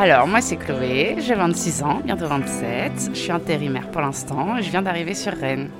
[0.00, 3.10] Alors, moi, c'est Chloé, j'ai 26 ans, bientôt 27.
[3.14, 5.70] Je suis intérimaire pour l'instant et je viens d'arriver sur Rennes.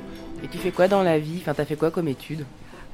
[0.43, 1.39] Et tu fais quoi dans la vie?
[1.41, 2.45] Enfin, t'as fait quoi comme études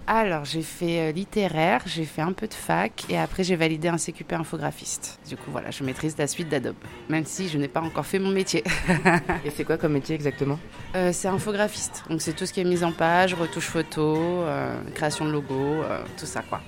[0.07, 3.89] Alors, j'ai fait euh, littéraire, j'ai fait un peu de fac et après, j'ai validé
[3.89, 5.19] un CQP infographiste.
[5.27, 6.77] Du coup, voilà, je maîtrise la suite d'Adobe,
[7.09, 8.63] même si je n'ai pas encore fait mon métier.
[9.47, 10.59] Et c'est quoi comme métier exactement?
[10.95, 14.79] Euh, c'est infographiste, donc c'est tout ce qui est mise en page, retouche photo, euh,
[14.95, 16.61] création de logo, euh, tout ça, quoi.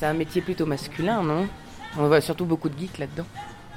[0.00, 1.46] C'est un métier plutôt masculin, non?
[1.98, 3.26] On voit surtout beaucoup de geeks là-dedans.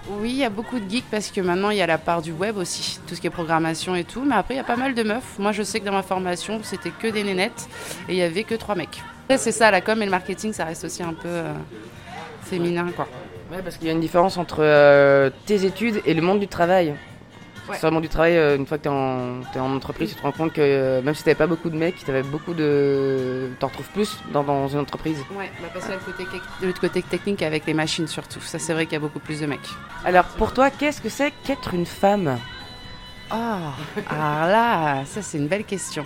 [0.10, 2.22] Oui, il y a beaucoup de geeks parce que maintenant il y a la part
[2.22, 4.24] du web aussi, tout ce qui est programmation et tout.
[4.26, 5.40] Mais après, il y a pas mal de meufs.
[5.40, 7.70] Moi, je sais que dans ma formation, c'était que des nénettes
[8.10, 9.02] et il y avait que trois mecs.
[9.26, 11.54] Après, c'est ça, la com et le marketing, ça reste aussi un peu euh,
[12.44, 13.08] féminin, quoi.
[13.52, 16.48] Ouais, parce qu'il y a une différence entre euh, tes études et le monde du
[16.48, 16.96] travail.
[17.70, 17.78] Ouais.
[17.82, 20.32] Le monde du travail, euh, une fois que en, t'es en entreprise, tu te rends
[20.34, 23.50] compte que euh, même si t'avais pas beaucoup de mecs, t'avais beaucoup de.
[23.60, 25.20] T'en retrouves plus dans, dans une entreprise.
[25.32, 26.26] Ouais, bah parce que le côté,
[26.62, 28.42] le côté technique avec les machines surtout.
[28.42, 29.70] Ça, c'est vrai qu'il y a beaucoup plus de mecs.
[30.04, 32.38] Alors pour toi, qu'est-ce que c'est qu'être une femme?
[33.32, 33.36] Oh,
[34.10, 36.06] alors là, ça c'est une belle question.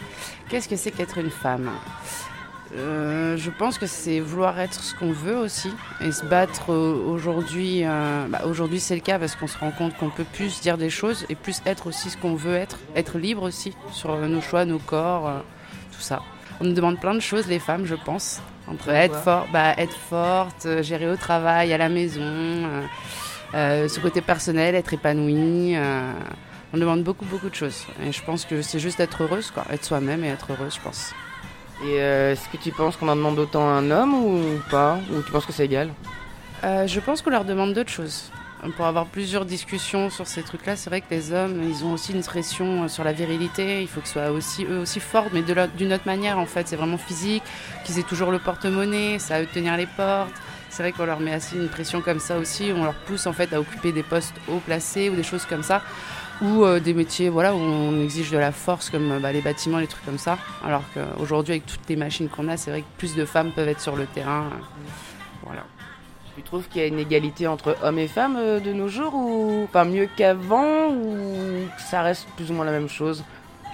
[0.49, 1.71] Qu'est-ce que c'est qu'être une femme?
[2.76, 6.96] Euh, Je pense que c'est vouloir être ce qu'on veut aussi et se battre euh,
[7.08, 7.84] aujourd'hui.
[7.86, 10.78] euh, bah, aujourd'hui c'est le cas parce qu'on se rend compte qu'on peut plus dire
[10.78, 14.42] des choses et plus être aussi ce qu'on veut être, être libre aussi sur nos
[14.42, 15.40] choix, nos corps, euh,
[15.94, 16.22] tout ça.
[16.60, 18.42] On nous demande plein de choses les femmes, je pense.
[18.68, 22.22] Entre être fort, bah, être forte, gérer au travail, à la maison,
[23.54, 25.77] ce côté personnel, être épanouie.
[26.73, 27.86] on demande beaucoup, beaucoup de choses.
[28.06, 29.64] Et je pense que c'est juste être heureuse, quoi.
[29.72, 31.14] Être soi-même et être heureuse, je pense.
[31.83, 34.98] Et euh, est-ce que tu penses qu'on en demande autant à un homme ou pas?
[35.11, 35.89] Ou tu penses que c'est égal?
[36.64, 38.32] Euh, je pense qu'on leur demande d'autres choses.
[38.76, 42.14] Pour avoir plusieurs discussions sur ces trucs-là, c'est vrai que les hommes, ils ont aussi
[42.14, 43.82] une pression euh, sur la virilité.
[43.83, 46.67] Il faut qu'ils soient aussi, eux aussi forts, mais d'une autre manière, en fait.
[46.67, 47.43] C'est vraiment physique,
[47.86, 50.33] qu'ils aient toujours le porte-monnaie, ça à eux de tenir les portes.
[50.70, 52.71] C'est vrai qu'on leur met assez une pression comme ça aussi.
[52.76, 55.64] On leur pousse, en fait, à occuper des postes haut placés ou des choses comme
[55.64, 55.83] ça.
[56.42, 59.42] Ou euh, des métiers voilà, où on exige de la force, comme euh, bah, les
[59.42, 60.37] bâtiments, les trucs comme ça.
[60.64, 63.67] Alors qu'aujourd'hui, avec toutes les machines qu'on a, c'est vrai que plus de femmes peuvent
[63.67, 64.43] être sur le terrain.
[64.53, 64.59] euh,
[65.43, 65.64] Voilà.
[66.36, 69.64] Tu trouves qu'il y a une égalité entre hommes et femmes de nos jours ou
[69.64, 71.36] enfin mieux qu'avant ou
[71.80, 73.23] ça reste plus ou moins la même chose?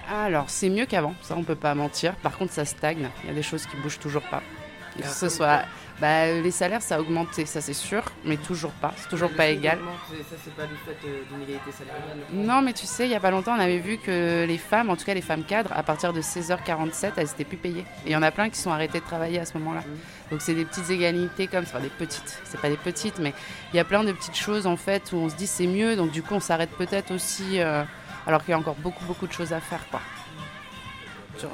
[0.10, 2.14] Alors, c'est mieux qu'avant, ça on peut pas mentir.
[2.16, 3.10] Par contre, ça stagne.
[3.24, 4.42] Il y a des choses qui bougent toujours pas.
[5.02, 5.64] Que ce soit.
[6.02, 8.94] Bah, les salaires, ça a augmenté, ça c'est sûr, mais toujours pas.
[8.98, 9.80] C'est toujours pas égal.
[10.10, 12.18] Ça c'est pas du fait d'une égalité salariale.
[12.34, 14.90] Non, mais tu sais, il y a pas longtemps, on avait vu que les femmes,
[14.90, 17.86] en tout cas les femmes cadres, à partir de 16h47, elles étaient plus payées.
[18.06, 19.84] Et il y en a plein qui sont arrêtées de travailler à ce moment-là.
[20.32, 22.42] Donc c'est des petites égalités comme ça, Enfin, des petites.
[22.44, 23.34] C'est pas des petites, mais
[23.74, 25.96] il y a plein de petites choses en fait où on se dit c'est mieux.
[25.96, 27.84] Donc du coup, on s'arrête peut-être aussi, euh,
[28.28, 30.02] alors qu'il y a encore beaucoup beaucoup de choses à faire, quoi.
[31.44, 31.48] Euh,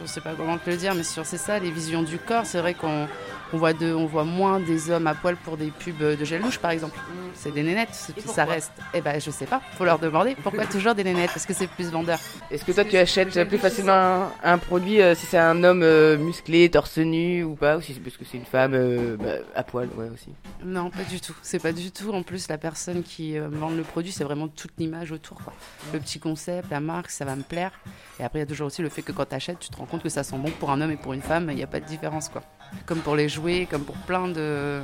[0.00, 2.46] je sais pas comment te le dire, mais sur c'est ça, les visions du corps.
[2.46, 3.08] C'est vrai qu'on
[3.52, 6.42] on voit, de, on voit moins des hommes à poil pour des pubs de gel
[6.42, 6.98] douche, par exemple.
[7.34, 8.72] C'est des nénettes, Et ça reste.
[8.94, 11.66] Eh ben, je sais pas, faut leur demander pourquoi toujours des nénettes, parce que c'est
[11.68, 12.18] plus vendeur.
[12.50, 15.82] Est-ce que toi tu achètes plus facilement un, un produit euh, si c'est un homme
[15.82, 19.16] euh, musclé, torse nu ou pas ou si c'est parce que c'est une femme euh,
[19.16, 20.30] bah, à poil ouais aussi?
[20.64, 21.34] Non, pas du tout.
[21.42, 22.10] C'est pas du tout.
[22.12, 25.38] En plus, la personne qui euh, vend le produit, c'est vraiment toute l'image autour.
[25.42, 25.52] Quoi.
[25.92, 27.72] Le petit concept, la marque, ça va me plaire.
[28.18, 29.76] Et après, il y a toujours aussi le fait que quand tu achètes, tu te
[29.76, 31.48] rends compte que ça sent bon pour un homme et pour une femme.
[31.50, 32.28] Il n'y a pas de différence.
[32.28, 32.42] quoi.
[32.86, 34.82] Comme pour les jouets, comme pour plein de,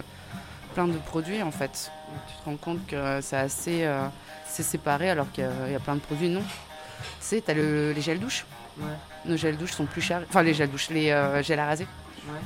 [0.75, 1.91] plein de produits, en fait.
[2.29, 4.07] Tu te rends compte que c'est assez euh,
[4.47, 6.29] c'est séparé alors qu'il y, a- il y a plein de produits.
[6.29, 6.41] Non.
[6.43, 6.47] Tu
[7.21, 8.45] sais, tu as les gels douches.
[9.25, 10.23] Nos gels douches sont plus chers.
[10.29, 11.87] Enfin, les gels douches, les euh, gels à raser.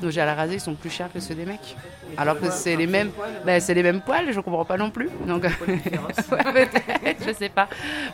[0.02, 1.76] Nos gels à raser ils sont plus chers que ceux des mecs.
[2.16, 3.10] Alors que c'est les mêmes,
[3.44, 5.10] ben, c'est les mêmes poils, je comprends pas non plus.
[5.26, 7.68] Donc, Ouais, peut-être, je sais pas.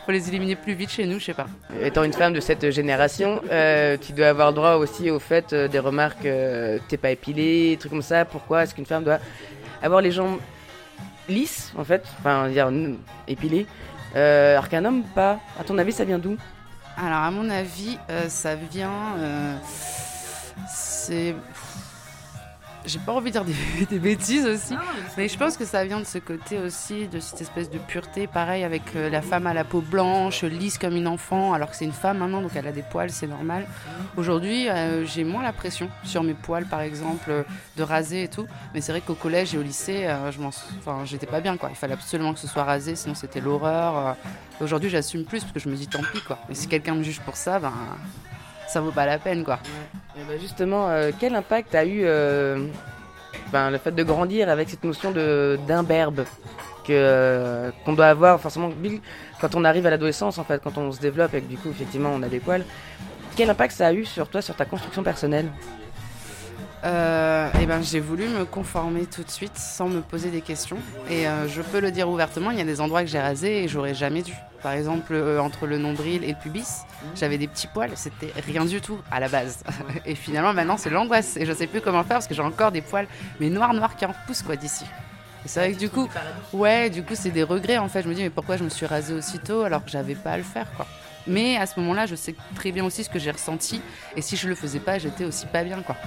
[0.05, 1.47] Faut les éliminer plus vite chez nous, je sais pas.
[1.81, 5.67] Étant une femme de cette génération, euh, tu dois avoir droit aussi au fait euh,
[5.67, 8.25] des remarques euh, t'es pas épilé, des trucs comme ça.
[8.25, 9.19] Pourquoi est-ce qu'une femme doit
[9.81, 10.39] avoir les jambes
[11.29, 12.69] lisses en fait, enfin dire
[13.27, 13.65] épilées,
[14.15, 15.39] euh, alors qu'un homme pas.
[15.59, 16.37] À ton avis, ça vient d'où?
[16.97, 19.15] Alors, à mon avis, euh, ça vient.
[20.67, 21.35] C'est.
[22.85, 24.75] j'ai pas envie de dire des, des bêtises aussi,
[25.17, 28.27] mais je pense que ça vient de ce côté aussi, de cette espèce de pureté,
[28.27, 31.75] pareil avec euh, la femme à la peau blanche, lisse comme une enfant, alors que
[31.75, 33.65] c'est une femme maintenant, donc elle a des poils, c'est normal.
[34.17, 37.43] Aujourd'hui, euh, j'ai moins la pression sur mes poils, par exemple, euh,
[37.77, 41.03] de raser et tout, mais c'est vrai qu'au collège et au lycée, je m'en, enfin,
[41.05, 41.69] j'étais pas bien, quoi.
[41.69, 44.15] Il fallait absolument que ce soit rasé, sinon c'était l'horreur.
[44.61, 46.39] Aujourd'hui, j'assume plus parce que je me dis tant pis, quoi.
[46.49, 47.73] Et si quelqu'un me juge pour ça, ben,
[48.73, 49.59] ça vaut pas la peine, quoi.
[50.17, 52.67] Et ben justement, euh, quel impact a eu euh,
[53.51, 56.25] ben, le fait de grandir avec cette notion de d'imberbe
[56.83, 58.39] que euh, qu'on doit avoir?
[58.41, 58.71] Forcément
[59.39, 61.69] quand on arrive à l'adolescence en fait, quand on se développe et que du coup
[61.69, 62.65] effectivement on a des poils.
[63.35, 65.49] Quel impact ça a eu sur toi, sur ta construction personnelle?
[66.83, 70.77] Euh, et ben, j'ai voulu me conformer tout de suite sans me poser des questions.
[71.09, 73.63] Et euh, je peux le dire ouvertement, il y a des endroits que j'ai rasés
[73.63, 74.33] et j'aurais jamais dû.
[74.63, 78.63] Par exemple, euh, entre le nombril et le pubis, j'avais des petits poils, c'était rien
[78.63, 79.61] du tout à la base.
[80.05, 81.35] Et finalement, maintenant, c'est l'angoisse.
[81.35, 83.07] Et je sais plus comment faire parce que j'ai encore des poils,
[83.41, 84.85] mais noirs, noirs qui en poussent quoi d'ici.
[85.43, 86.07] Et c'est vrai que du coup,
[86.53, 88.03] ouais, du coup, c'est des regrets en fait.
[88.03, 90.37] Je me dis, mais pourquoi je me suis rasée aussitôt alors que j'avais pas à
[90.37, 90.87] le faire quoi.
[91.27, 93.81] Mais à ce moment-là, je sais très bien aussi ce que j'ai ressenti.
[94.15, 95.97] Et si je le faisais pas, j'étais aussi pas bien quoi.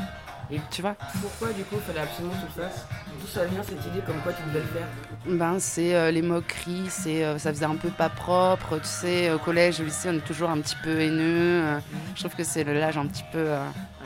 [0.51, 2.87] Et tu vois Pourquoi du coup il fallait absolument que tu le fasses
[3.21, 4.87] D'où ça vient cette idée comme quoi tu devais le faire
[5.27, 9.33] Ben, c'est euh, les moqueries, c'est euh, ça faisait un peu pas propre, tu sais,
[9.33, 11.65] au collège, au lycée, on est toujours un petit peu haineux.
[11.65, 11.79] euh,
[12.15, 13.39] je trouve que c'est le l'âge un petit peu.
[13.39, 13.59] euh,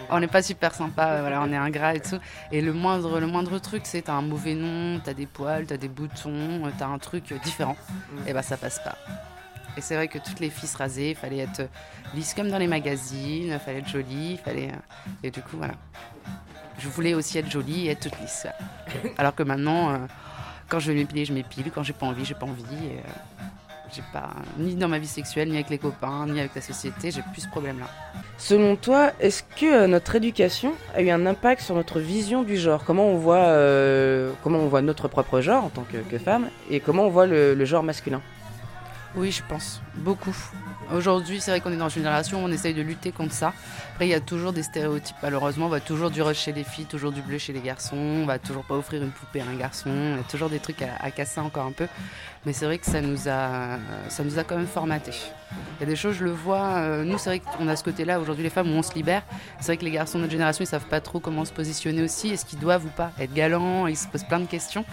[0.08, 2.18] on n'est pas super sympa, voilà, on est ingrat et tout.
[2.52, 5.76] Et le moindre, le moindre truc, c'est t'as un mauvais nom, t'as des poils, t'as
[5.76, 7.76] des boutons, t'as un truc différent.
[8.26, 8.96] Et ben ça passe pas.
[9.76, 11.62] Et c'est vrai que toutes les filles se rasaient, il fallait être
[12.14, 14.68] lisse comme dans les magazines, fallait être jolie, fallait.
[14.68, 15.74] euh, Et du coup, voilà.
[16.78, 18.46] Je voulais aussi être jolie et être toute lisse.
[19.18, 19.98] Alors que maintenant, euh,
[20.68, 21.70] quand je veux m'épiler, je m'épile.
[21.74, 22.62] Quand j'ai pas envie, j'ai pas envie.
[22.62, 23.44] Et, euh,
[23.92, 27.10] j'ai pas ni dans ma vie sexuelle, ni avec les copains, ni avec la société.
[27.10, 27.86] J'ai plus ce problème-là.
[28.38, 32.56] Selon toi, est-ce que euh, notre éducation a eu un impact sur notre vision du
[32.56, 32.84] genre?
[32.84, 36.48] Comment on voit, euh, comment on voit notre propre genre en tant que, que femme
[36.70, 38.22] et comment on voit le, le genre masculin?
[39.16, 40.36] Oui, je pense beaucoup.
[40.94, 43.52] Aujourd'hui, c'est vrai qu'on est dans une génération où on essaye de lutter contre ça.
[43.92, 45.16] Après, il y a toujours des stéréotypes.
[45.20, 47.96] Malheureusement, on va toujours du rush chez les filles, toujours du bleu chez les garçons.
[47.96, 49.90] On va toujours pas offrir une poupée à un garçon.
[49.90, 51.88] Il y a toujours des trucs à, casser encore un peu.
[52.46, 53.78] Mais c'est vrai que ça nous a,
[54.08, 55.12] ça nous a quand même formaté.
[55.50, 56.76] Il y a des choses, je le vois.
[56.76, 59.22] euh, nous, c'est vrai qu'on a ce côté-là aujourd'hui, les femmes, où on se libère.
[59.58, 62.02] C'est vrai que les garçons de notre génération, ils savent pas trop comment se positionner
[62.02, 62.30] aussi.
[62.30, 63.88] Est-ce qu'ils doivent ou pas être galants?
[63.88, 64.84] Ils se posent plein de questions.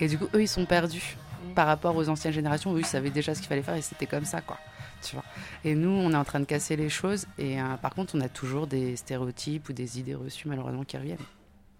[0.00, 1.16] Et du coup, eux, ils sont perdus
[1.56, 2.72] par rapport aux anciennes générations.
[2.76, 4.58] Eux, ils savaient déjà ce qu'il fallait faire et c'était comme ça, quoi.
[5.02, 5.24] Tu vois.
[5.64, 7.26] Et nous, on est en train de casser les choses.
[7.38, 10.96] Et euh, par contre, on a toujours des stéréotypes ou des idées reçues, malheureusement, qui
[10.96, 11.18] reviennent.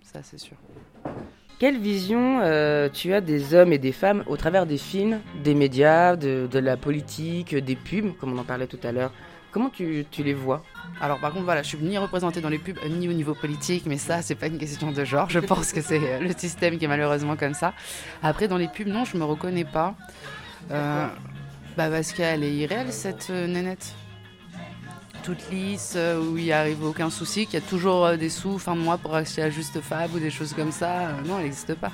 [0.02, 0.56] Ça, c'est sûr.
[1.58, 5.54] Quelle vision euh, tu as des hommes et des femmes au travers des films, des
[5.54, 9.12] médias, de la politique, des pubs, comme on en parlait tout à l'heure?
[9.56, 10.62] Comment tu, les vois
[11.00, 13.84] Alors par contre, voilà, je suis ni représentée dans les pubs, ni au niveau politique,
[13.86, 15.30] mais ça, c'est pas une question de genre.
[15.30, 17.72] Je pense que c'est euh, le système qui est malheureusement comme ça.
[18.22, 19.94] Après, dans les pubs, non, je me reconnais pas.
[20.70, 21.06] Euh,
[21.74, 23.94] bah parce qu'elle est irréelle, cette euh, nénette.
[25.22, 28.58] Toute lisse, euh, où il arrive aucun souci, qu'il y a toujours euh, des sous
[28.58, 30.98] fin de mois pour acheter à Juste Fab ou des choses comme ça.
[30.98, 31.92] Euh, non, elle n'existe pas.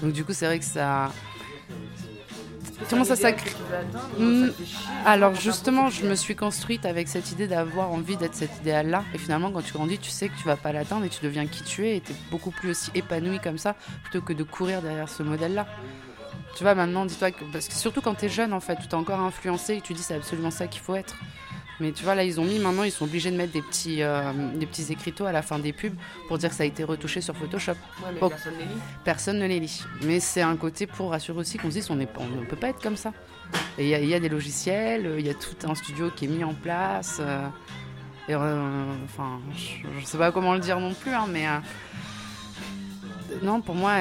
[0.00, 1.10] Donc du coup, c'est vrai que ça...
[2.90, 3.50] Comment ça s'accrée
[4.18, 4.48] Hmm,
[5.06, 9.04] Alors justement, je me suis construite avec cette idée d'avoir envie d'être cet idéal-là.
[9.14, 11.46] Et finalement, quand tu grandis, tu sais que tu vas pas l'atteindre et tu deviens
[11.46, 11.96] qui tu es.
[11.96, 15.22] Et tu es beaucoup plus aussi épanoui comme ça, plutôt que de courir derrière ce
[15.22, 15.66] modèle-là.
[16.56, 17.44] Tu vois, maintenant, dis-toi que...
[17.52, 19.92] Parce que surtout quand tu es jeune, en fait, tu t'es encore influencé et tu
[19.92, 21.16] dis c'est absolument ça qu'il faut être.
[21.80, 24.02] Mais tu vois, là, ils ont mis, maintenant, ils sont obligés de mettre des petits,
[24.02, 25.94] euh, des petits écriteaux à la fin des pubs
[26.28, 27.72] pour dire que ça a été retouché sur Photoshop.
[28.20, 28.30] Bon.
[29.04, 29.82] Personne ne les lit.
[30.02, 32.68] Mais c'est un côté pour rassurer aussi qu'on se dise on ne on peut pas
[32.68, 33.12] être comme ça.
[33.78, 36.10] Et il y, a- il y a des logiciels, il y a tout un studio
[36.14, 37.18] qui est mis en place.
[37.20, 37.46] euh,
[38.28, 41.44] et, euh, enfin, je, je sais pas comment le dire non plus, hein, mais
[43.42, 43.92] non, pour moi,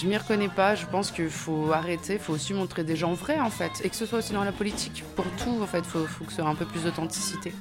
[0.00, 0.74] je m'y reconnais pas.
[0.74, 3.88] Je pense qu'il faut arrêter, il faut aussi montrer des gens vrais en fait, et
[3.88, 5.04] que ce soit aussi dans la politique.
[5.16, 7.52] Pour tout, en fait, il faut, faut que ce soit un peu plus d'authenticité.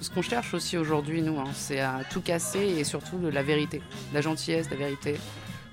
[0.00, 3.42] Ce qu'on cherche aussi aujourd'hui, nous, hein, c'est à tout casser et surtout de la
[3.42, 3.82] vérité,
[4.14, 5.16] la gentillesse, la vérité,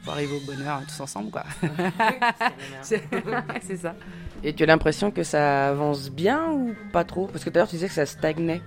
[0.03, 1.43] pour arriver au bonheur tous ensemble, quoi.
[2.81, 3.03] c'est
[3.61, 3.95] c'est ça.
[4.43, 7.27] Et tu as l'impression que ça avance bien ou pas trop?
[7.27, 8.61] Parce que tout à l'heure tu disais que ça stagnait.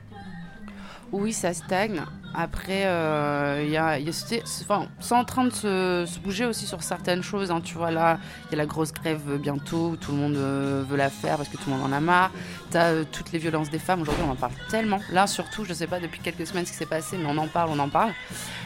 [1.12, 2.02] Oui, ça stagne.
[2.32, 6.46] Après, euh, il y a, y a- c'est enfin, c'est en train de se, bouger
[6.46, 7.50] aussi sur certaines choses.
[7.50, 7.60] hein.
[7.60, 10.84] Tu vois, là, il y a la grosse grève bientôt où tout le monde euh,
[10.88, 12.30] veut la faire parce que tout le monde en a marre.
[12.70, 14.02] Tu as toutes les violences des femmes.
[14.02, 15.00] Aujourd'hui, on en parle tellement.
[15.10, 17.48] Là, surtout, je sais pas depuis quelques semaines ce qui s'est passé, mais on en
[17.48, 18.12] parle, on en parle.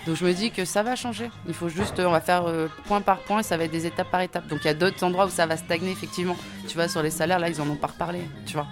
[0.07, 1.31] Donc, je me dis que ça va changer.
[1.49, 3.87] Il faut juste, on va faire euh, point par point et ça va être des
[3.87, 4.47] étapes par étapes.
[4.49, 6.37] Donc, il y a d'autres endroits où ça va stagner, effectivement.
[6.69, 8.21] Tu vois, sur les salaires, là, ils en ont pas reparlé.
[8.45, 8.67] Tu vois,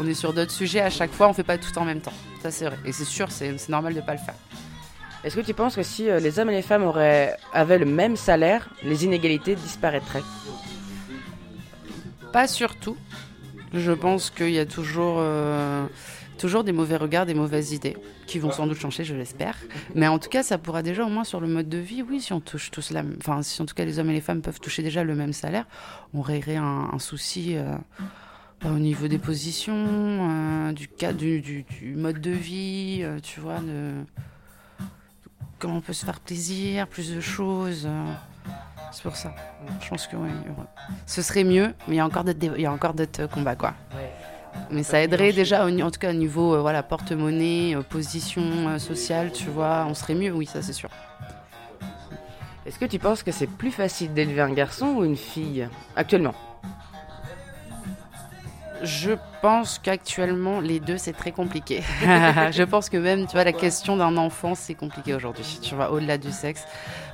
[0.00, 2.12] on est sur d'autres sujets à chaque fois, on fait pas tout en même temps.
[2.42, 2.78] Ça, c'est vrai.
[2.84, 4.34] Et c'est sûr, c'est normal de pas le faire.
[5.24, 7.86] Est-ce que tu penses que si euh, les hommes et les femmes auraient, avaient le
[7.86, 10.22] même salaire, les inégalités disparaîtraient?
[12.32, 12.96] Pas surtout.
[13.74, 15.86] Je pense qu'il y a toujours, euh,
[16.38, 19.56] toujours des mauvais regards, des mauvaises idées, qui vont sans doute changer, je l'espère.
[19.94, 22.20] Mais en tout cas, ça pourra déjà, au moins sur le mode de vie, oui,
[22.20, 24.40] si on touche tous la, enfin, si en tout cas les hommes et les femmes
[24.40, 25.66] peuvent toucher déjà le même salaire,
[26.14, 27.56] on réglerait un, un souci.
[27.56, 27.74] euh,
[28.64, 33.40] au niveau des positions, euh, du, cas, du, du, du mode de vie, euh, tu
[33.40, 33.92] vois, de
[35.58, 37.84] comment on peut se faire plaisir, plus de choses.
[37.86, 38.12] euh,
[38.92, 39.34] c'est pour ça.
[39.82, 40.66] Je pense que aura-
[41.06, 43.56] ce serait mieux, mais il y a encore d'autres, il y a encore d'autres combats,
[43.56, 43.74] quoi.
[44.70, 49.48] Mais ça aiderait déjà, au en tout cas au niveau voilà, porte-monnaie, position sociale, tu
[49.50, 50.90] vois, on serait mieux, oui, ça c'est sûr.
[52.66, 56.34] Est-ce que tu penses que c'est plus facile d'élever un garçon ou une fille actuellement?
[58.82, 61.82] Je pense qu'actuellement, les deux, c'est très compliqué.
[62.02, 65.90] je pense que même, tu vois, la question d'un enfant, c'est compliqué aujourd'hui, tu vois,
[65.90, 66.64] au-delà du sexe.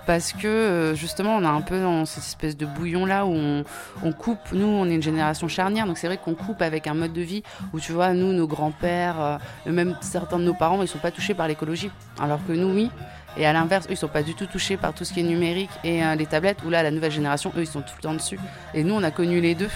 [0.06, 3.64] Parce que, euh, justement, on a un peu dans cette espèce de bouillon-là où on,
[4.02, 4.52] on coupe.
[4.52, 7.22] Nous, on est une génération charnière, donc c'est vrai qu'on coupe avec un mode de
[7.22, 7.42] vie
[7.72, 9.38] où, tu vois, nous, nos grands-pères, euh,
[9.72, 11.90] même certains de nos parents, ils sont pas touchés par l'écologie.
[12.20, 12.90] Alors que nous, oui.
[13.36, 15.24] Et à l'inverse, eux, ils sont pas du tout touchés par tout ce qui est
[15.24, 18.02] numérique et euh, les tablettes, où là, la nouvelle génération, eux, ils sont tout le
[18.02, 18.38] temps dessus.
[18.74, 19.70] Et nous, on a connu les deux.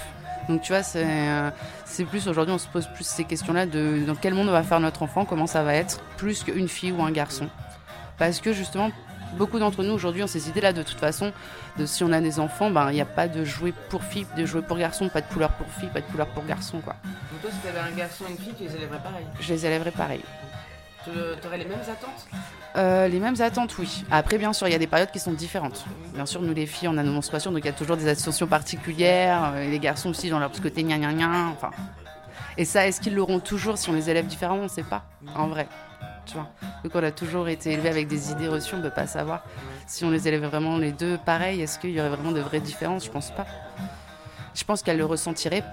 [0.49, 1.05] Donc, tu vois, c'est.
[1.05, 1.51] euh,
[1.85, 4.63] c'est plus aujourd'hui, on se pose plus ces questions-là de dans quel monde on va
[4.63, 7.49] faire notre enfant, comment ça va être, plus qu'une fille ou un garçon.
[8.19, 8.91] Parce que justement,
[9.37, 11.33] beaucoup d'entre nous aujourd'hui ont ces idées-là de toute façon,
[11.79, 14.27] de si on a des enfants, ben il n'y a pas de jouets pour filles,
[14.37, 16.97] de jouets pour garçons, pas de couleur pour filles, pas de couleur pour garçons, quoi.
[17.05, 19.67] Donc toi, si t'avais un garçon et une fille, tu les élèverais pareil Je les
[19.67, 20.21] élèverai pareil.
[21.41, 22.27] Tu aurais les mêmes attentes
[22.77, 24.05] Euh, les mêmes attentes, oui.
[24.11, 25.85] Après, bien sûr, il y a des périodes qui sont différentes.
[26.15, 28.09] Bien sûr, nous les filles, on a nos menstruations, donc il y a toujours des
[28.09, 29.53] attentions particulières.
[29.55, 31.47] euh, Et les garçons aussi, dans leur petit côté gna gna gna.
[31.53, 31.71] Enfin.
[32.57, 34.61] Et ça, est-ce qu'ils l'auront toujours si on les élève différemment?
[34.61, 35.67] On ne sait pas, en vrai.
[36.27, 36.49] Tu vois?
[36.85, 39.45] Donc on a toujours été élevés avec des idées reçues, on ne peut pas savoir.
[39.87, 42.61] Si on les élève vraiment les deux pareil, est-ce qu'il y aurait vraiment de vraies
[42.61, 43.07] différences?
[43.07, 43.47] Je pense pas.
[44.55, 45.65] Je pense qu'elles le ressentiraient.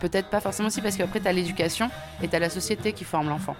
[0.00, 1.90] Peut-être pas forcément aussi, parce qu'après, tu as l'éducation
[2.22, 3.56] et tu as la société qui forme l'enfant.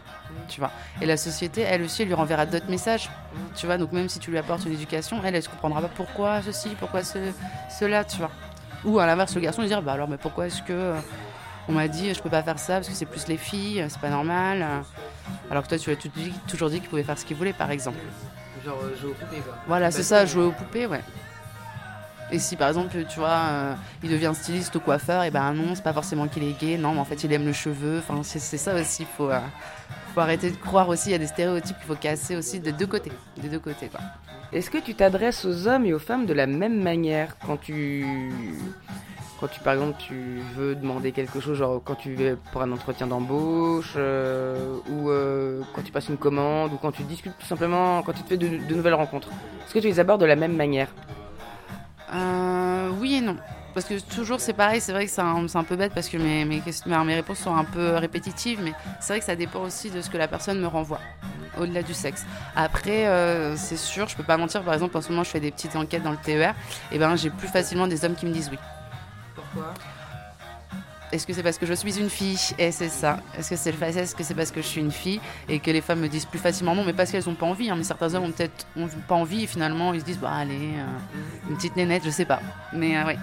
[0.49, 0.71] Tu vois.
[1.01, 3.09] Et la société, elle aussi, elle lui renverra d'autres messages.
[3.55, 5.89] Tu vois, donc même si tu lui apportes une éducation, elle, elle ne comprendra pas
[5.89, 7.19] pourquoi ceci, pourquoi ce,
[7.79, 8.31] cela, tu vois.
[8.85, 10.95] Ou à l'inverse, le garçon lui dire, bah alors, mais pourquoi est-ce que euh,
[11.69, 14.01] on m'a dit, je peux pas faire ça parce que c'est plus les filles, c'est
[14.01, 14.63] pas normal.
[14.63, 14.81] euh.
[15.51, 17.71] Alors que toi, tu lui as toujours dit qu'il pouvait faire ce qu'il voulait, par
[17.71, 17.99] exemple.
[18.65, 19.55] Genre euh, jouer au poupée, quoi.
[19.67, 21.01] Voilà, c'est Parce ça, jouer aux poupées, ouais.
[22.33, 25.75] Et si par exemple, tu vois, euh, il devient styliste ou coiffeur, et ben non,
[25.75, 27.99] c'est pas forcément qu'il est gay, non, mais en fait, il aime le cheveu.
[27.99, 29.39] Enfin, c'est ça aussi, il faut, euh,
[30.13, 32.73] faut arrêter de croire aussi, il y a des stéréotypes qu'il faut casser aussi de
[32.73, 33.13] deux côtés.
[33.37, 34.01] Des deux côtés, quoi.
[34.53, 38.07] Est-ce que tu t'adresses aux hommes et aux femmes de la même manière quand tu
[39.39, 42.73] quand tu par exemple tu veux demander quelque chose genre quand tu vas pour un
[42.73, 45.11] entretien d'embauche euh, ou
[45.75, 48.37] quand tu passes une commande ou quand tu discutes tout simplement quand tu te fais
[48.39, 49.29] de nouvelles rencontres?
[49.67, 50.89] Est-ce que tu les abordes de la même manière?
[52.17, 53.37] Euh, oui et non.
[53.75, 57.15] Parce que toujours c'est pareil, c'est vrai que c'est un, peu bête parce que mes
[57.15, 60.17] réponses sont un peu répétitives, mais c'est vrai que ça dépend aussi de ce que
[60.17, 61.01] la personne me renvoie,
[61.61, 62.25] au-delà du sexe.
[62.55, 65.41] Après, euh, c'est sûr, je peux pas mentir, par exemple en ce moment je fais
[65.41, 66.55] des petites enquêtes dans le TER,
[66.91, 68.59] et ben j'ai plus facilement des hommes qui me disent oui.
[69.35, 69.75] Pourquoi?
[71.17, 73.21] Est-ce que c'est parce que je suis une fille Et c'est ça.
[73.39, 75.19] Est-ce que c'est le fait Est-ce que c'est parce que je suis une fille
[75.49, 77.71] et que les femmes me disent plus facilement non, mais parce qu'elles ont pas envie.
[77.71, 77.75] hein.
[77.77, 78.67] Mais certains hommes ont peut-être
[79.09, 82.27] pas envie et finalement ils se disent bah allez, euh, une petite nénette, je sais
[82.27, 82.41] pas.
[82.75, 83.17] Mais euh, ouais.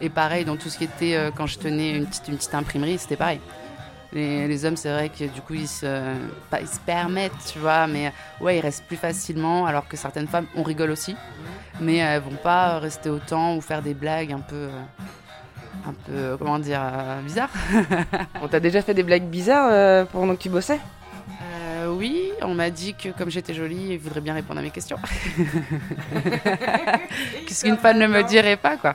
[0.00, 2.54] Et pareil dans tout ce qui était euh, quand je tenais une petite, une petite
[2.54, 3.40] imprimerie, c'était pareil.
[4.12, 6.14] Les, les hommes, c'est vrai que du coup, ils se,
[6.50, 10.26] pas, ils se permettent, tu vois, mais ouais, ils restent plus facilement, alors que certaines
[10.26, 11.14] femmes, on rigole aussi,
[11.78, 14.68] mais elles vont pas rester autant ou faire des blagues un peu,
[15.88, 17.50] un peu, comment dire, euh, bizarres.
[18.42, 20.80] on t'a déjà fait des blagues bizarres euh, pendant que tu bossais?
[21.78, 24.70] Euh, oui, on m'a dit que comme j'étais jolie, ils voudraient bien répondre à mes
[24.70, 24.98] questions.
[27.46, 28.94] Qu'est-ce qu'une femme ne me dirait pas, quoi.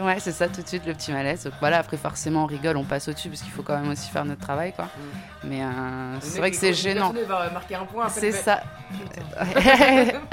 [0.00, 1.44] Ouais, c'est ça, tout de suite, le petit malaise.
[1.44, 4.10] Donc voilà, après, forcément, on rigole, on passe au-dessus, parce qu'il faut quand même aussi
[4.10, 4.88] faire notre travail, quoi.
[5.44, 7.12] Mais euh, c'est vrai que c'est gênant.
[8.08, 8.62] C'est ça.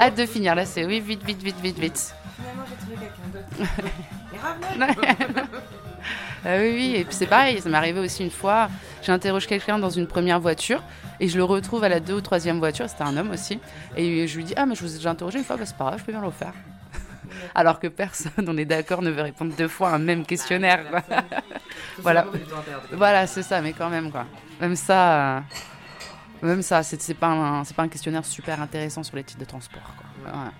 [0.00, 2.14] Hâte de finir, là, c'est oui, vite, vite, vite, vite, vite.
[6.46, 8.68] Ah oui, oui, et puis c'est pareil, ça m'est arrivé aussi une fois.
[9.02, 10.82] J'interroge quelqu'un dans une première voiture
[11.20, 13.58] et je le retrouve à la deux ou troisième voiture, c'était un homme aussi.
[13.96, 15.76] Et je lui dis Ah, mais je vous ai déjà interrogé une fois, bah, c'est
[15.76, 16.52] pas grave, je peux bien le refaire.
[17.54, 20.80] Alors que personne, on est d'accord, ne veut répondre deux fois à un même questionnaire.
[20.90, 21.02] Quoi.
[22.02, 22.26] voilà,
[22.92, 24.26] voilà c'est ça, mais quand même, quoi.
[24.60, 25.40] Même ça, euh,
[26.42, 29.82] même ça, c'est pas, un- pas un questionnaire super intéressant sur les titres de transport.
[29.96, 30.30] Quoi.
[30.30, 30.50] Ouais.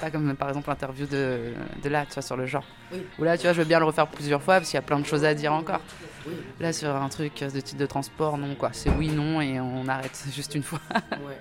[0.00, 1.52] Pas comme par exemple l'interview de,
[1.82, 2.64] de là, tu vois, sur le genre.
[2.92, 3.02] Oui.
[3.18, 4.82] Où là, tu vois, je veux bien le refaire plusieurs fois parce qu'il y a
[4.82, 5.80] plein de choses à dire encore.
[6.26, 6.32] Oui.
[6.58, 8.70] Là, sur un truc de titre de transport, non, quoi.
[8.72, 10.80] C'est oui, non, et on arrête juste une fois.
[11.12, 11.38] Ouais.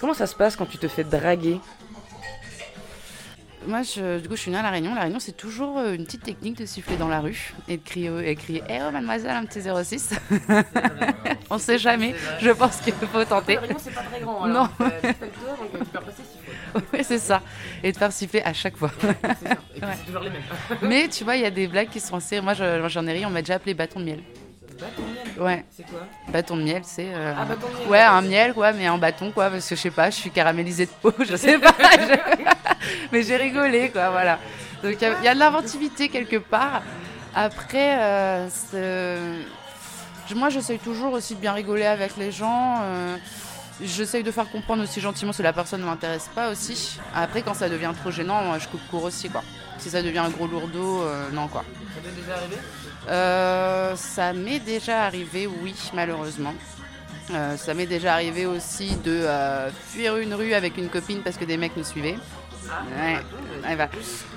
[0.00, 1.60] Comment ça se passe quand tu te fais draguer?
[3.66, 4.94] Moi, je, du coup, je suis née à La Réunion.
[4.94, 7.82] La Réunion, c'est toujours euh, une petite technique de siffler dans la rue et de
[7.82, 10.14] crier, et crier Eh oh, mademoiselle, un petit 06
[11.50, 12.14] On sait jamais.
[12.40, 13.58] Je pense qu'il faut tenter.
[13.78, 14.44] c'est pas très grand.
[14.44, 14.70] alors.
[14.78, 14.86] Non.
[15.02, 15.98] tu fais le tour, donc tu peux.
[16.92, 17.40] Oui, c'est ça.
[17.82, 18.90] Et de faire siffler à chaque fois.
[19.00, 19.06] C'est
[19.48, 19.54] ça.
[19.74, 19.94] Et puis Ouais.
[19.98, 20.42] c'est toujours les mêmes.
[20.82, 22.40] Mais tu vois, il y a des blagues qui sont assez.
[22.40, 24.20] Moi, je- moi, j'en ai ri, on m'a déjà appelé bâton de miel.
[24.78, 25.40] Bâton de miel.
[25.42, 26.00] Ouais, C'est quoi
[26.32, 27.08] bâton de miel, c'est.
[27.14, 27.88] euh, Ah, bâton de miel.
[27.88, 30.30] Ouais, un miel, quoi, mais en bâton, quoi, parce que je sais pas, je suis
[30.30, 31.74] caramélisée de peau, je sais pas.
[31.78, 32.44] je-
[33.12, 34.38] mais j'ai rigolé, quoi, voilà.
[34.82, 36.82] Donc il y a- il y, a de l'inventivité quelque part.
[37.34, 38.48] Après, euh,
[40.34, 42.78] moi, j'essaye toujours aussi de bien rigoler avec les gens.
[42.82, 43.16] euh,
[43.82, 46.98] J'essaye de faire comprendre aussi gentiment si la personne ne m'intéresse pas aussi.
[47.14, 49.42] Après, quand ça devient trop gênant, moi, je coupe court aussi, quoi.
[49.78, 51.64] Si ça devient un gros lourdeau, euh, non, quoi.
[51.94, 52.56] Ça t'est déjà arrivé
[53.08, 56.54] Euh, ça m'est déjà arrivé, oui, malheureusement.
[57.32, 61.36] Euh, ça m'est déjà arrivé aussi de euh, fuir une rue avec une copine parce
[61.36, 62.16] que des mecs nous suivaient.
[62.96, 63.18] Ouais.
[63.68, 63.88] Ouais, bah,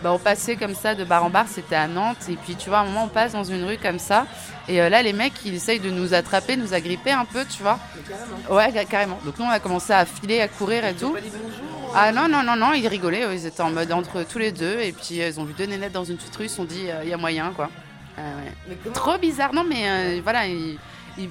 [0.04, 2.18] bah, on passait comme ça de bar en bar, c'était à Nantes.
[2.30, 4.26] Et puis tu vois, à un moment, on passe dans une rue comme ça.
[4.68, 7.62] Et euh, là, les mecs, ils essayent de nous attraper, nous agripper un peu, tu
[7.64, 7.80] vois.
[8.08, 8.56] Carrément.
[8.56, 9.20] Ouais, ca- carrément.
[9.26, 11.12] Donc nous, on a commencé à filer, à courir et tout.
[11.12, 13.26] pas dit bonjour Ah non, non, non, non, ils rigolaient.
[13.34, 14.80] Ils étaient en mode entre tous les deux.
[14.82, 16.66] Et puis euh, ils ont vu deux nénettes dans une petite rue, ils se sont
[16.66, 17.70] dit, il y a moyen, quoi.
[18.18, 18.78] Ouais.
[18.94, 20.78] Trop bizarre, non mais euh, voilà, ils-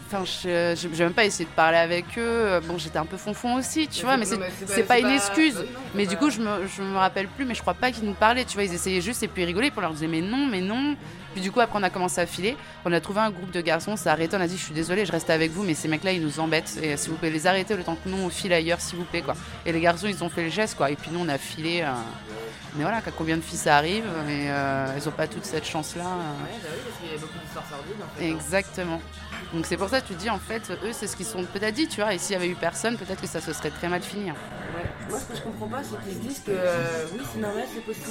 [0.06, 2.60] enfin, je j'ai même pas essayé de parler avec eux.
[2.66, 5.56] Bon, j'étais un peu fonfon aussi, tu vois, mais c'est c'est pas une excuse.
[5.56, 7.90] non, Mais pas- du coup, je me, je me rappelle plus, mais je crois pas
[7.90, 10.06] qu'ils nous parlaient, tu vois, ils essayaient juste et puis ils rigolaient, on leur disait
[10.08, 10.94] mais non, mais non.
[11.32, 12.56] Puis du coup, après, on a commencé à filer.
[12.84, 14.74] On a trouvé un groupe de garçons, ça a arrêté, on a dit je suis
[14.74, 16.78] désolé, je reste avec vous, mais ces mecs-là, ils nous embêtent.
[16.82, 19.04] Et s'il vous plaît, les arrêter le temps que nous on file ailleurs, s'il vous
[19.04, 19.34] plaît, quoi.
[19.66, 20.90] Et les garçons, ils ont fait le geste, quoi.
[20.90, 21.82] Et puis nous, on a filé.
[21.82, 21.86] euh,
[22.76, 26.04] Mais voilà, combien de filles ça arrive, mais euh, elles ont pas toute cette chance-là.
[26.04, 26.06] euh.
[26.06, 28.24] Ouais, bah oui, parce qu'il y a beaucoup d'histoires sordides en fait.
[28.24, 28.28] hein.
[28.34, 29.00] Exactement.
[29.52, 31.74] Donc c'est pour ça que tu dis en fait, eux c'est ce qu'ils sont peut-être
[31.74, 33.88] dit, tu vois, et s'il y avait eu personne, peut-être que ça se serait très
[33.88, 34.30] mal fini.
[34.30, 34.34] hein.
[34.74, 34.84] Ouais.
[35.10, 37.64] Moi, ce que je comprends pas, c'est qu'ils se disent que euh, oui, c'est normal,
[37.72, 38.06] c'est possible.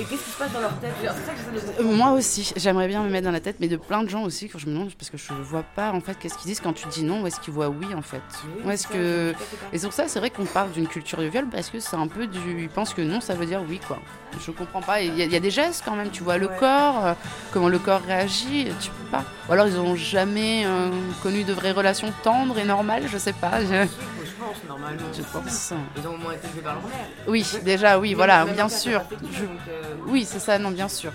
[0.00, 0.92] Et qu'est-ce qui se passe dans leur tête?
[1.04, 3.40] Genre, C'est ça que j'essaie de Euh, moi aussi, j'aimerais bien me mettre dans la
[3.40, 5.62] tête, mais de plein de gens aussi, quand je me demande, parce que je vois
[5.62, 7.86] pas en fait qu'est-ce qu'ils disent quand tu dis non ou est-ce qu'ils voient oui
[7.96, 8.22] en fait.
[8.56, 9.34] Oui, Ou est-ce que.
[9.72, 12.08] Et sur ça, c'est vrai qu'on parle d'une culture du viol parce que c'est un
[12.08, 12.62] peu du.
[12.62, 13.98] Ils pensent que non, ça veut dire oui quoi.
[14.44, 15.00] Je comprends pas.
[15.02, 16.56] Il y, a- il y a des gestes quand même, tu vois le Ouais.
[16.58, 17.14] corps, euh,
[17.52, 19.24] comment le corps réagit, tu peux pas.
[19.48, 20.90] Ou alors ils ont jamais euh,
[21.22, 23.60] connu de vraies relations tendres et normales, je sais pas.
[23.64, 23.86] Je,
[24.66, 25.00] normalement.
[25.16, 25.72] je pense.
[25.96, 27.06] Ils ont au moins été élevés par leur mère.
[27.26, 29.02] Oui, déjà, oui, voilà, Même bien sûr.
[29.08, 31.12] c'est pas fait Je- donc, euh, Oui, c'est ça, non, bien sûr.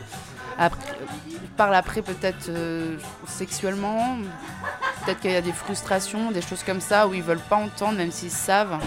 [0.57, 4.17] Après, euh, parle après peut-être euh, sexuellement,
[5.05, 7.97] peut-être qu'il y a des frustrations, des choses comme ça où ils veulent pas entendre,
[7.97, 8.77] même s'ils savent.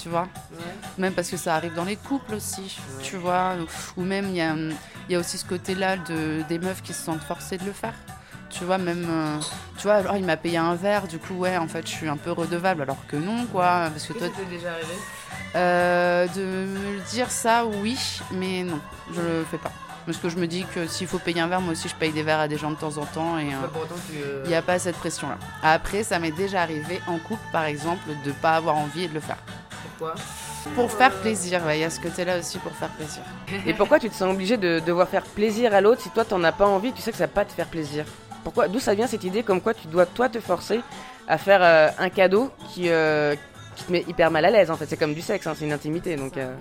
[0.00, 0.58] Tu vois ouais.
[0.98, 3.52] Même parce que ça arrive dans les couples aussi, tu vois.
[3.96, 4.54] Ou même il y a,
[5.08, 7.94] y a aussi ce côté-là de, des meufs qui se sentent forcées de le faire.
[8.52, 9.38] Tu vois, même, euh,
[9.78, 12.08] tu vois, alors il m'a payé un verre, du coup, ouais, en fait, je suis
[12.08, 13.88] un peu redevable, alors que non, quoi.
[13.90, 14.92] Parce que toi, déjà arrivé?
[15.54, 17.98] Euh, de me le dire ça, oui,
[18.30, 18.78] mais non,
[19.12, 19.72] je le fais pas.
[20.04, 22.10] Parce que je me dis que s'il faut payer un verre, moi aussi je paye
[22.10, 24.18] des verres à des gens de temps en temps et Pas pour autant que tu,
[24.18, 25.38] euh, il n'y a pas cette pression-là.
[25.62, 29.20] Après, ça m'est déjà arrivé en couple, par exemple, de pas avoir envie de le
[29.20, 29.38] faire.
[29.82, 30.14] Pourquoi?
[30.74, 33.22] Pour faire plaisir, ouais, il y a ce côté-là aussi pour faire plaisir?
[33.66, 36.42] Et pourquoi tu te sens obligé de devoir faire plaisir à l'autre si toi t'en
[36.44, 38.04] as pas envie, tu sais que ça va pas te faire plaisir?
[38.44, 40.80] Pourquoi D'où ça vient cette idée comme quoi tu dois toi te forcer
[41.28, 43.34] à faire euh, un cadeau qui, euh,
[43.76, 44.86] qui te met hyper mal à l'aise en fait?
[44.86, 46.36] C'est comme du sexe, hein, c'est une intimité donc.
[46.36, 46.54] euh,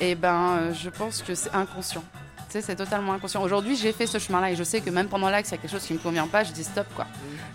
[0.00, 2.02] Et ben, euh, je pense que c'est inconscient.
[2.48, 3.40] Tu sais, c'est totalement inconscient.
[3.42, 5.62] Aujourd'hui, j'ai fait ce chemin-là et je sais que même pendant l'acte, s'il y a
[5.62, 7.06] quelque chose qui me convient pas, je dis stop, quoi.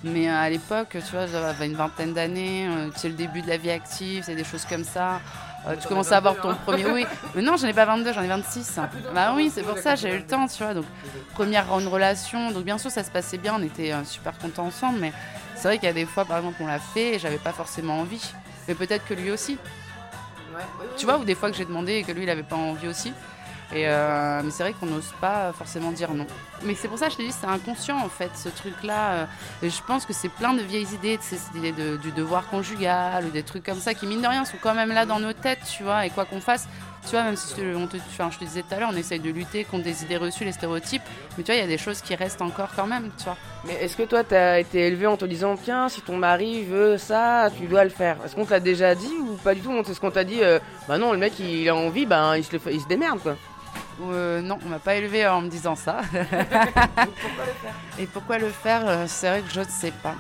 [0.04, 3.58] Mais euh, à l'époque, tu vois, j'avais une vingtaine d'années, c'est le début de la
[3.58, 5.20] vie active, c'est des choses comme ça.
[5.68, 6.60] Euh, tu commences à avoir 22, ton hein.
[6.66, 6.86] premier.
[6.86, 8.78] Oui, mais non, j'en ai pas 22, j'en ai 26.
[8.78, 10.74] Ah, bah oui, c'est pour ça, j'ai eu le temps, tu vois.
[10.74, 10.86] Donc,
[11.34, 12.52] première grande relation.
[12.52, 15.00] Donc, bien sûr, ça se passait bien, on était euh, super contents ensemble.
[15.00, 15.12] Mais
[15.56, 17.52] c'est vrai qu'il y a des fois, par exemple, on l'a fait et j'avais pas
[17.52, 18.34] forcément envie.
[18.68, 19.54] Mais peut-être que lui aussi.
[19.54, 19.58] Ouais,
[20.56, 22.44] oui, oui, Tu vois, ou des fois que j'ai demandé et que lui, il avait
[22.44, 23.14] pas envie aussi.
[23.74, 26.26] Et euh, mais c'est vrai qu'on n'ose pas forcément dire non.
[26.64, 29.12] Mais c'est pour ça que je te dis, c'est inconscient en fait, ce truc-là.
[29.12, 29.26] euh,
[29.62, 32.48] je pense que c'est plein de vieilles idées, tu sais, cette idée de- du devoir
[32.48, 35.20] conjugal ou des trucs comme ça qui, mine de rien, sont quand même là dans
[35.20, 36.06] nos têtes, tu vois.
[36.06, 36.66] Et quoi qu'on fasse,
[37.04, 38.96] tu vois, même si tu- on te, enfin, je te disais tout à l'heure, on
[38.98, 41.04] essaye de lutter contre des idées reçues, les stéréotypes.
[41.38, 43.36] Mais tu vois, il y a des choses qui restent encore quand même, tu vois.
[43.66, 46.98] Mais est-ce que toi t'as été élevé en te disant tiens si ton mari veut
[46.98, 48.16] ça tu dois le faire?
[48.26, 49.74] Est-ce qu'on te l'a déjà dit ou pas du tout?
[49.86, 52.46] C'est ce qu'on t'a dit euh, bah non le mec il a envie ben il
[52.46, 53.36] se, il se démerde quoi.
[54.02, 56.02] Euh, non, on m'a pas élevé en me disant ça.
[58.00, 58.82] Et pourquoi le faire?
[58.88, 60.16] Euh, C'est vrai que je ne sais pas.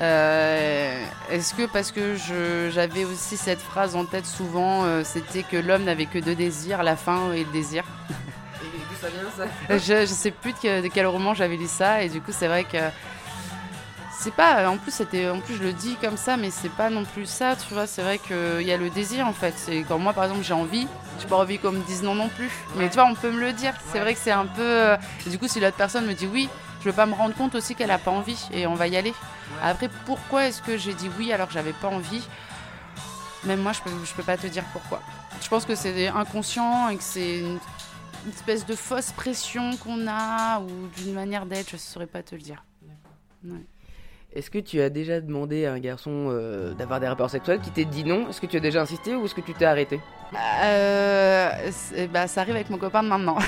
[0.00, 2.16] Euh, Est-ce que parce que
[2.72, 6.82] j'avais aussi cette phrase en tête souvent, euh, c'était que l'homme n'avait que deux désirs,
[6.82, 7.84] la faim et le désir?
[8.62, 9.76] Et d'où ça vient ça?
[9.78, 12.64] Je, je sais plus de quel roman j'avais lu ça et du coup c'est vrai
[12.64, 12.78] que
[14.22, 16.90] c'est pas en plus c'était en plus je le dis comme ça mais c'est pas
[16.90, 19.52] non plus ça tu vois c'est vrai qu'il y a le désir en fait.
[19.56, 20.86] C'est quand moi par exemple j'ai envie
[21.20, 22.50] j'ai pas envie qu'on me dise non non plus.
[22.76, 23.74] Mais tu vois on peut me le dire.
[23.90, 26.28] C'est vrai que c'est un peu euh, et du coup si l'autre personne me dit
[26.32, 26.48] oui
[26.80, 28.96] je veux pas me rendre compte aussi qu'elle a pas envie et on va y
[28.96, 29.12] aller.
[29.60, 32.22] Après pourquoi est-ce que j'ai dit oui alors que j'avais pas envie?
[33.42, 35.02] Même moi je peux, je peux pas te dire pourquoi.
[35.42, 37.58] Je pense que c'est inconscient et que c'est une
[38.24, 42.36] une espèce de fausse pression qu'on a ou d'une manière d'être, je saurais pas te
[42.36, 42.62] le dire.
[44.34, 47.70] Est-ce que tu as déjà demandé à un garçon euh, d'avoir des rapports sexuels qui
[47.70, 48.28] t'ait dit non?
[48.30, 50.00] Est-ce que tu as déjà insisté ou est-ce que tu t'es arrêté?
[50.62, 53.36] Euh, c'est- bah, ça arrive avec mon copain de maintenant.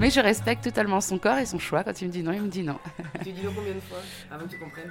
[0.00, 1.84] Mais je respecte totalement son corps et son choix.
[1.84, 2.78] Quand il me dit non, il me dit non.
[3.22, 3.98] Tu dis non combien de fois
[4.32, 4.90] avant que tu comprennes?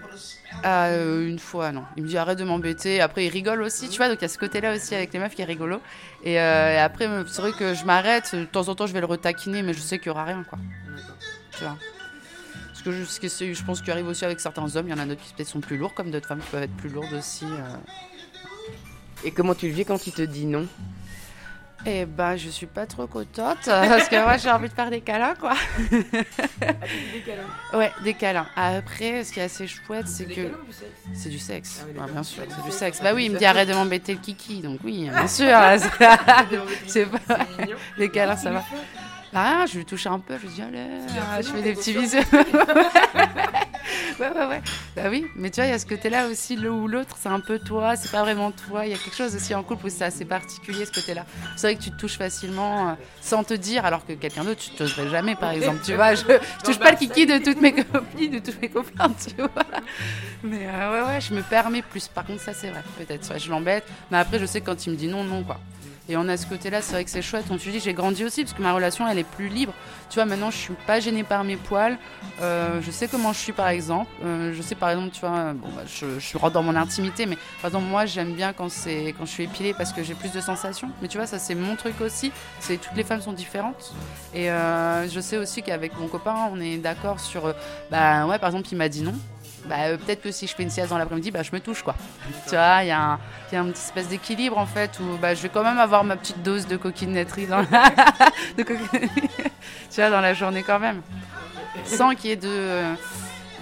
[0.63, 1.83] Euh, une fois, non.
[1.97, 3.01] Il me dit arrête de m'embêter.
[3.01, 4.07] Après, il rigole aussi, tu vois.
[4.07, 5.81] Donc, il y a ce côté-là aussi avec les meufs qui est rigolo.
[6.23, 8.33] Et, euh, et après, c'est vrai que je m'arrête.
[8.35, 10.43] De temps en temps, je vais le retaquiner, mais je sais qu'il y aura rien,
[10.47, 10.59] quoi.
[11.57, 11.75] Tu vois.
[12.83, 14.87] Parce que je, ce que je pense qu'il arrive aussi avec certains hommes.
[14.87, 16.63] Il y en a d'autres qui peut-être sont plus lourds, comme d'autres femmes qui peuvent
[16.63, 17.45] être plus lourdes aussi.
[17.45, 17.75] euh.
[19.23, 20.65] Et comment tu le vis quand il te dit non?
[21.85, 23.57] Eh ben, je suis pas trop contente.
[23.65, 25.53] Parce que moi, j'ai envie de faire des câlins, quoi.
[27.73, 28.47] Ouais, des câlins.
[28.55, 30.51] Après, ce qui est assez chouette, c'est que.
[31.13, 31.85] C'est du sexe.
[31.99, 34.19] Ah bien sûr, C'est du sexe, Bah oui, il me dit arrête de m'embêter le
[34.19, 34.61] kiki.
[34.61, 35.55] Donc oui, bien sûr.
[36.87, 37.39] c'est pas.
[37.97, 38.63] Les câlins, ça va.
[39.33, 40.87] Rien, je lui touche un peu, je lui dis allez,
[41.41, 42.17] je fais des petits bisous.
[44.19, 44.61] ouais, ouais, ouais.
[44.95, 47.29] Bah oui, mais tu vois, il y a ce côté-là aussi, l'un ou l'autre, c'est
[47.29, 48.85] un peu toi, c'est pas vraiment toi.
[48.85, 51.25] Il y a quelque chose aussi en couple où c'est assez particulier ce côté-là.
[51.55, 54.59] C'est vrai que tu te touches facilement euh, sans te dire, alors que quelqu'un d'autre,
[54.61, 55.79] tu t'oserais jamais, par exemple.
[55.85, 58.69] Tu vois, je, je touche pas le kiki de toutes mes copines, de tous mes
[58.69, 59.49] copains, tu vois.
[60.43, 62.07] Mais euh, ouais, ouais, je me permets plus.
[62.09, 63.29] Par contre, ça, c'est vrai, peut-être.
[63.31, 63.85] ouais, je l'embête.
[64.11, 65.59] Mais après, je sais que quand il me dit non, non, quoi.
[66.11, 67.45] Et on a ce côté-là, c'est vrai que c'est chouette.
[67.51, 69.73] On te dit, j'ai grandi aussi parce que ma relation, elle est plus libre.
[70.09, 71.97] Tu vois, maintenant, je suis pas gênée par mes poils.
[72.41, 74.11] Euh, je sais comment je suis, par exemple.
[74.25, 77.25] Euh, je sais, par exemple, tu vois, bon, bah, je, je rentre dans mon intimité,
[77.25, 80.13] mais par exemple, moi, j'aime bien quand, c'est, quand je suis épilée parce que j'ai
[80.13, 80.89] plus de sensations.
[81.01, 82.33] Mais tu vois, ça, c'est mon truc aussi.
[82.59, 83.93] C'est toutes les femmes sont différentes.
[84.33, 87.53] Et euh, je sais aussi qu'avec mon copain, on est d'accord sur.
[87.89, 89.15] bah, ouais, par exemple, il m'a dit non.
[89.65, 91.83] Bah, euh, peut-être que si je fais une sieste dans l'après-midi, bah, je me touche,
[91.83, 91.95] quoi.
[92.45, 93.19] tu vois, il y a un.
[93.51, 95.77] Il y a une petite espèce d'équilibre en fait où bah, je vais quand même
[95.77, 97.65] avoir ma petite dose de coquinetterie dans la,
[98.57, 101.01] de tu vois, dans la journée quand même.
[101.85, 102.93] Sans qu'il y ait de.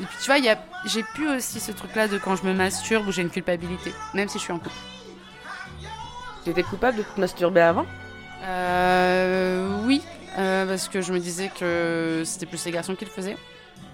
[0.01, 0.57] Et puis tu vois, il y a...
[0.85, 3.93] j'ai plus aussi ce truc là de quand je me masturbe où j'ai une culpabilité,
[4.13, 4.75] même si je suis en couple.
[6.43, 7.85] Tu étais coupable de te masturber avant?
[8.43, 10.01] Euh, oui,
[10.37, 13.35] euh, parce que je me disais que c'était plus les garçons qui le faisaient,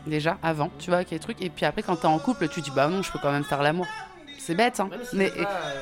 [0.09, 1.41] déjà, avant, tu vois, qu'il y a des trucs.
[1.41, 3.43] Et puis après, quand t'es en couple, tu dis bah non, je peux quand même
[3.43, 3.87] faire l'amour.
[4.37, 4.89] C'est bête, hein.
[5.13, 5.31] mais,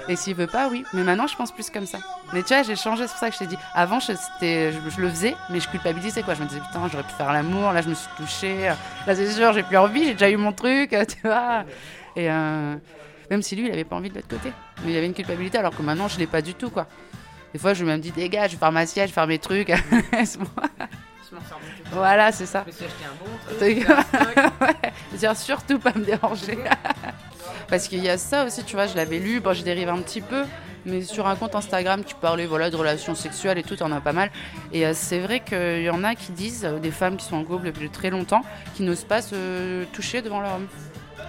[0.08, 0.86] et, et s'il veut pas, oui.
[0.94, 1.98] Mais maintenant, je pense plus comme ça.
[2.32, 3.58] Mais tu vois, j'ai changé, c'est pour ça que je t'ai dit.
[3.74, 6.34] Avant, je, je, je le faisais, mais je culpabilisais, quoi.
[6.34, 8.72] Je me disais, putain, j'aurais pu faire l'amour, là, je me suis touchée.
[9.06, 11.66] Là, c'est sûr, j'ai plus envie, j'ai déjà eu mon truc, tu vois.
[12.16, 12.76] Et euh,
[13.30, 14.54] même si lui, il avait pas envie de l'autre côté.
[14.86, 16.88] Mais il avait une culpabilité, alors que maintenant, je l'ai pas du tout, quoi.
[17.52, 19.40] Des fois, je me dis, dégage, je vais faire ma sieste, je vais faire mes
[19.40, 19.74] trucs.
[21.92, 22.66] Voilà, c'est ça.
[23.58, 23.88] Truc.
[24.62, 26.58] ouais, dire surtout pas me déranger.
[27.70, 30.02] Parce qu'il y a ça aussi, tu vois, je l'avais lu, bon, je dérive un
[30.02, 30.44] petit peu,
[30.86, 34.02] mais sur un compte Instagram qui parlait voilà, de relations sexuelles et tout, en a
[34.02, 34.32] pas mal.
[34.72, 37.38] Et euh, c'est vrai qu'il y en a qui disent, euh, des femmes qui sont
[37.38, 38.42] en couple depuis très longtemps,
[38.76, 40.68] qui n'osent pas se toucher devant leur homme.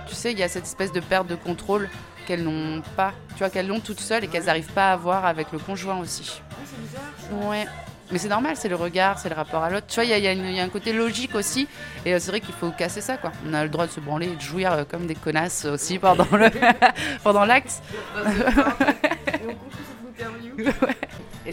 [0.09, 1.89] Tu sais, il y a cette espèce de perte de contrôle
[2.27, 5.25] qu'elles n'ont pas, tu vois, qu'elles l'ont toutes seules et qu'elles n'arrivent pas à avoir
[5.25, 6.43] avec le conjoint aussi.
[7.31, 7.67] Ouais.
[8.13, 9.87] Mais c'est normal, c'est le regard, c'est le rapport à l'autre.
[9.89, 11.67] Tu vois, il y, a- y y un côté logique aussi.
[12.05, 13.33] Et euh, c'est vrai qu'il faut casser ça, quoi.
[13.49, 15.99] On a le droit de se branler et de jouir euh, comme des connasses aussi
[15.99, 16.51] pendant le
[17.25, 17.83] pendant l'acte.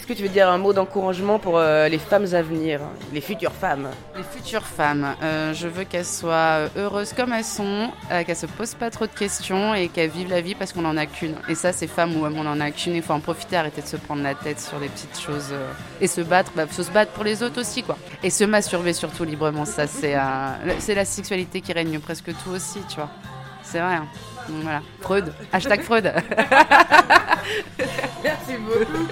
[0.01, 2.79] Est-ce que tu veux dire un mot d'encouragement pour euh, les femmes à venir,
[3.13, 3.87] les futures femmes?
[4.17, 8.47] Les futures femmes, euh, je veux qu'elles soient heureuses comme elles sont, euh, qu'elles se
[8.47, 11.35] posent pas trop de questions et qu'elles vivent la vie parce qu'on en a qu'une.
[11.47, 12.95] Et ça, c'est femmes ou hommes, on en a qu'une.
[12.95, 15.71] Il faut en profiter, arrêter de se prendre la tête sur des petites choses euh,
[16.01, 16.51] et se battre.
[16.55, 17.95] Bah, faut se battre pour les autres aussi, quoi.
[18.23, 19.65] Et se masturber surtout librement.
[19.65, 20.19] Ça, c'est euh,
[20.79, 23.09] c'est la sexualité qui règne presque tout aussi, tu vois.
[23.61, 23.97] C'est vrai.
[23.97, 24.07] hein.
[24.49, 24.81] Donc, voilà.
[24.99, 25.31] Freud.
[25.53, 26.11] Hashtag Freud.
[28.23, 29.07] Merci beaucoup.